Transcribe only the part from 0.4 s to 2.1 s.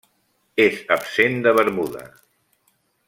És absent de Bermuda.